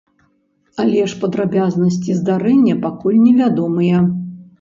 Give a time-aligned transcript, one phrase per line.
[0.83, 4.01] Але ж падрабязнасці здарэння пакуль невядомыя.